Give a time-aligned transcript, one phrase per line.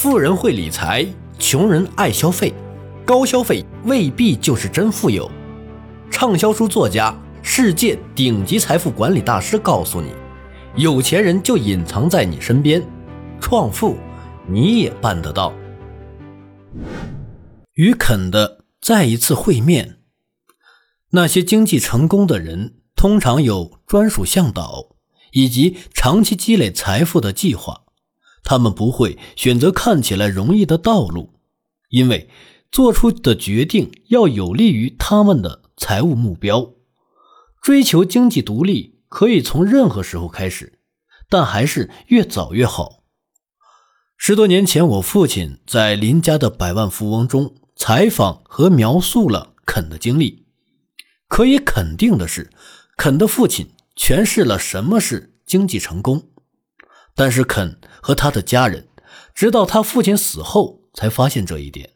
[0.00, 1.04] 富人会理财，
[1.40, 2.54] 穷人爱消费，
[3.04, 5.28] 高消费未必就是真富有。
[6.08, 10.12] 畅销书作家、世界顶级财富管理大师告诉你，
[10.76, 12.80] 有钱人就隐藏在你身边，
[13.40, 13.98] 创富
[14.46, 15.52] 你也办得到。
[17.74, 19.98] 与肯的再一次会面。
[21.10, 24.90] 那些经济成功的人通常有专属向导
[25.32, 27.82] 以及长期积累财富的计划。
[28.44, 31.34] 他们不会选择看起来容易的道路，
[31.90, 32.28] 因为
[32.70, 36.72] 做出的决定要有利于他们的财务目标。
[37.62, 40.78] 追求经济独立可以从任何时候开始，
[41.28, 43.02] 但还是越早越好。
[44.16, 50.46] 十多年前，我父亲在邻家的百万富翁中采访和描述了肯的经历。
[51.28, 52.50] 可以肯定的是，
[52.96, 56.27] 肯的父亲诠释了什么是经济成功。
[57.18, 58.86] 但是肯和他的家人，
[59.34, 61.90] 直到他父亲死后才发现这一点，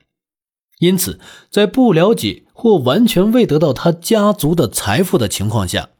[0.80, 5.90] 因此在不了解或完全未得到他家族的财富的情况下，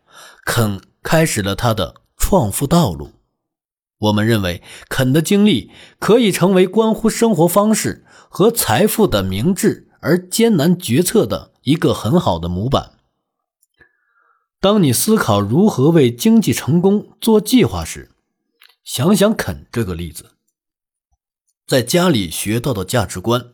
[0.45, 3.13] 肯开始了他的创富道路。
[3.99, 12.95] 我们认为肯的经历可以成为关乎生活方式和财富的明智而艰难决策的一个很好的模板。
[14.61, 18.12] 当你思考如何为经济成功做计划时，
[18.85, 20.33] 想想肯这个例子，
[21.69, 23.53] 在家里学到的价值观。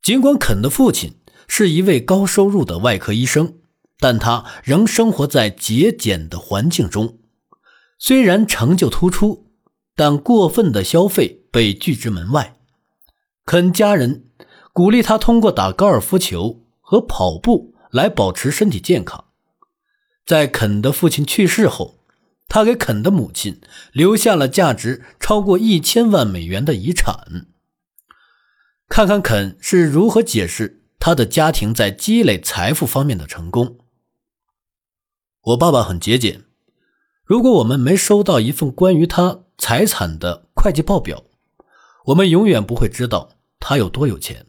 [0.00, 3.58] 尽管肯的父亲是一位高收入的外科医生，
[3.98, 7.18] 但他仍生活在节俭的环境中。
[7.98, 9.50] 虽然成就突出，
[9.96, 12.60] 但过分的消费被拒之门外。
[13.44, 14.30] 肯家人
[14.72, 19.24] 鼓励他通过打高尔夫球和跑步来保持身体健康。
[20.24, 21.97] 在肯的父亲去世后。
[22.48, 23.60] 他给肯的母亲
[23.92, 27.46] 留下了价值超过一千万美元的遗产。
[28.88, 33.78] 看看肯是如何解释他的家庭在积累财富方面的成功。
[35.42, 36.44] 我爸爸很节俭，
[37.22, 41.24] 如果我们没收到一份关于他财产的会计报表，
[42.06, 44.46] 我们永远不会知道他有多有钱。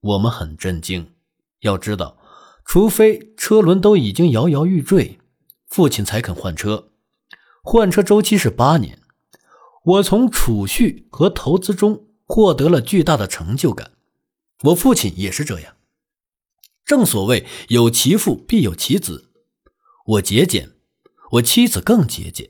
[0.00, 1.12] 我们很震惊，
[1.60, 2.16] 要知道，
[2.64, 5.18] 除非车轮都已经摇摇欲坠，
[5.66, 6.88] 父亲才肯换车。
[7.70, 8.98] 换车周期是八年，
[9.84, 13.90] 我从储蓄和投资中获得了巨大的成就感。
[14.62, 15.74] 我父亲也是这样。
[16.86, 19.32] 正所谓有其父必有其子。
[20.06, 20.76] 我节俭，
[21.32, 22.48] 我妻子更节俭。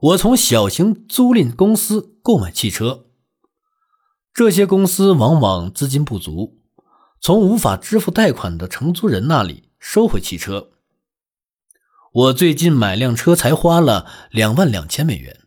[0.00, 3.06] 我从小型租赁公司购买汽车，
[4.32, 6.60] 这些公司往往资金不足，
[7.20, 10.68] 从无法支付贷款的承租人那里收回汽车。
[12.12, 15.40] 我最近买辆车才花了两万两千美元，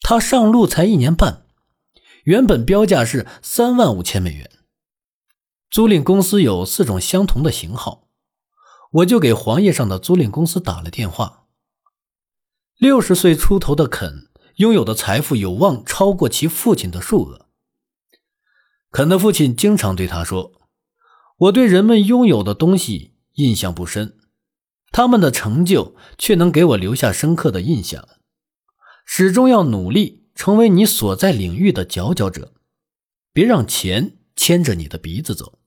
[0.00, 1.44] 它上路才一年半，
[2.24, 4.50] 原本标价是三万五千美元。
[5.70, 8.08] 租赁公司有四种相同的型号，
[8.92, 11.44] 我就给黄页上的租赁公司打了电话。
[12.78, 17.46] 六十岁出头的肯拥有的财富有望超过其父亲的数额。
[18.90, 20.52] 肯的父亲经常对他说
[21.36, 24.16] ：“我对人们拥有的东西印象不深。”
[24.94, 28.08] 他们的成就却能给我留下深刻的印象。
[29.04, 32.52] 始终要努力成为你所在领域的佼佼者，
[33.32, 35.58] 别让钱牵着你的鼻子走。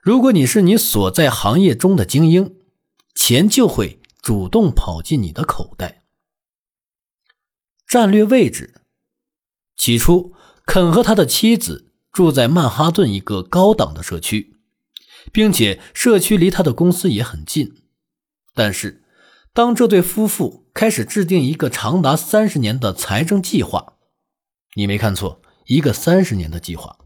[0.00, 2.54] 如果你是你所在行业中的精英，
[3.16, 6.04] 钱就会主动跑进你的口袋。
[7.84, 8.82] 战略位置。
[9.76, 14.54] 起初，肯和他的妻子住在曼哈顿一个高档的社区，
[15.32, 17.74] 并且社区离他的公司也很近。
[18.54, 19.04] 但是，
[19.52, 23.94] 当这对夫妇开始制定一个长达三十年的财政计划，
[24.76, 26.96] 你没看错，一个三十年的计划。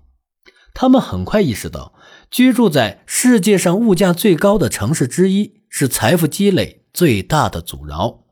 [0.72, 1.94] 他们很快意识到，
[2.30, 8.24] 居住在世界上物价最高的城市之一是财富积累最大的阻挠。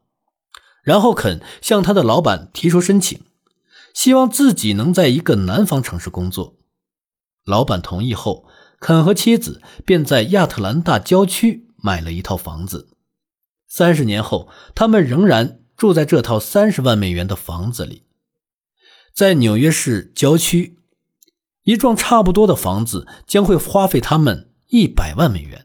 [0.83, 3.23] 然后，肯向他的老板提出申请，
[3.95, 6.57] 希望自己能在一个南方城市工作。
[7.45, 8.49] 老板同意后，
[8.81, 12.89] 肯和妻子便在亚特兰大郊区买了一套房子。
[13.75, 18.03] 三十年后，他们仍然住在这套三十万美元的房子里，
[19.15, 20.77] 在纽约市郊区，
[21.63, 25.65] 一幢差不多的房子将会花费他们一百万美元。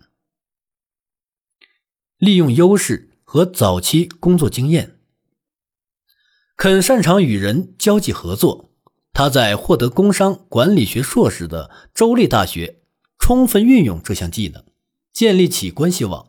[2.18, 4.98] 利用优势和早期工作经验，
[6.56, 8.71] 肯擅长与人交际合作。
[9.12, 12.80] 他在获得工商管理学硕士的州立大学，
[13.19, 14.63] 充分运用这项技能，
[15.12, 16.26] 建立起关系网。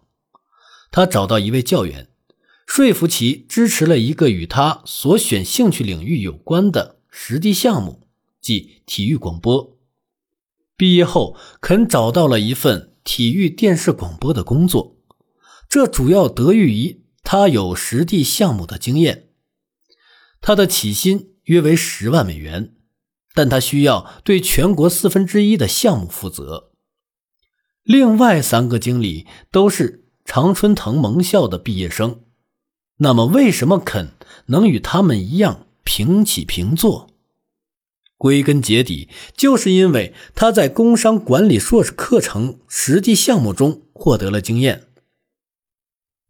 [0.90, 2.08] 他找到一位教员，
[2.66, 8.08] 说服其支持了一个与他所选兴趣领域有关的实地项目，
[8.40, 9.76] 即体育广播。
[10.76, 14.96] 毕业后，肯找到了一份体育电视广播的工作，
[15.68, 19.30] 这主要得益于他有实地项目的经验。
[20.40, 22.74] 他的起薪约为十万美元，
[23.34, 26.72] 但他需要对全国四分之一的项目负责。
[27.82, 32.20] 另外三个经理都是常春藤盟校的毕业生。
[32.98, 34.12] 那么，为什么肯
[34.48, 37.08] 能与他们一样平起平坐？
[38.18, 44.88] 归根结底，就是因为他在工商管理硕士课程实际项目中获得了经验。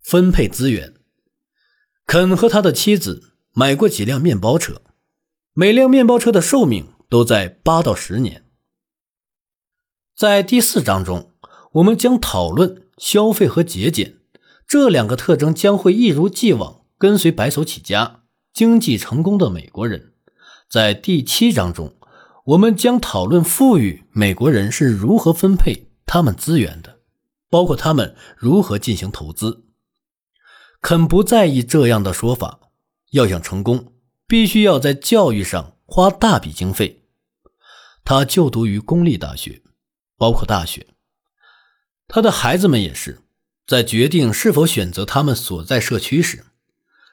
[0.00, 0.94] 分配资源，
[2.06, 4.80] 肯和他的妻子买过几辆面包车，
[5.54, 8.44] 每辆面包车的寿命都在八到十年。
[10.14, 11.32] 在第四章中，
[11.72, 14.18] 我们将讨论消费和节俭。
[14.66, 20.12] 这两个特征将会一如既往跟随白手起家、经济成功的美国人。
[20.68, 21.96] 在第七章中，
[22.44, 26.98] 我们将讨论富裕美国人是如何分配他们资源的，
[27.48, 29.64] 包括他们如何进行投资。
[30.82, 32.60] 肯不在意这样的说法：
[33.12, 33.94] 要想成功，
[34.26, 37.04] 必须要在教育上花大笔经费。
[38.04, 39.62] 他就读于公立大学，
[40.18, 40.86] 包括大学。
[42.08, 43.20] 他的孩子们也是。
[43.66, 46.46] 在决定是否选择他们所在社区时，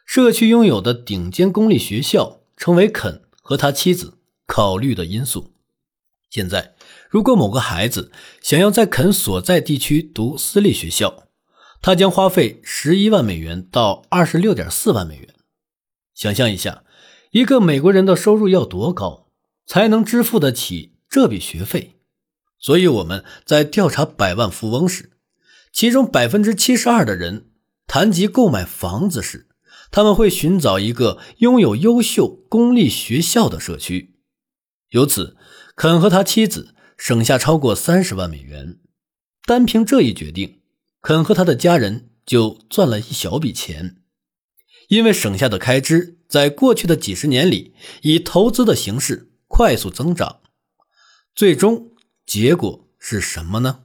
[0.05, 4.13] 社区拥有的顶尖公立学校成为肯和他妻子
[4.47, 5.51] 考虑的因素。
[6.29, 6.75] 现在，
[7.09, 8.09] 如果某个孩子
[8.41, 11.27] 想要在肯所在地区读私立学校，
[11.81, 15.35] 他将花费十一万美元到二十六点四万美元。
[16.13, 16.85] 想象一下，
[17.31, 19.27] 一个美国人的收入要多高
[19.67, 21.94] 才能支付得起这笔学费？
[22.59, 25.11] 所以我们在调查百万富翁时。
[25.71, 27.49] 其中百分之七十二的人
[27.85, 29.49] 谈及购买房子时，
[29.91, 34.15] 他们会寻找一个拥有优秀公立学校的社区。
[34.91, 35.35] 由此，
[35.75, 38.79] 肯和他妻子省下超过三十万美元。
[39.45, 40.61] 单凭这一决定，
[41.01, 43.97] 肯和他的家人就赚了一小笔钱，
[44.87, 50.39] 因为省下的开支在过去的几十年里以投资的形式快速增长。
[51.35, 51.91] 最终
[52.25, 53.79] 结果是什么呢？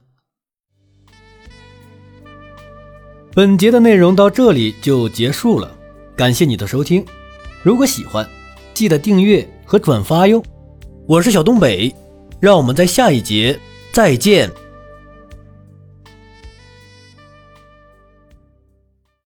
[3.33, 5.77] 本节的内容到这里就结束了，
[6.15, 7.05] 感谢你的收听。
[7.61, 8.27] 如果喜欢，
[8.73, 10.43] 记得订阅和转发哟。
[11.07, 11.93] 我是小东北，
[12.39, 13.57] 让我们在下一节
[13.93, 14.49] 再见。